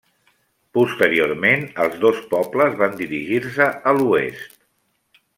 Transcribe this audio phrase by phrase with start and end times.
[0.77, 4.57] Posteriorment els dos pobles van dirigir-se a l'oest.